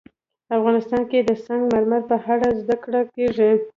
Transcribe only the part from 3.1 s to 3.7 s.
کېږي.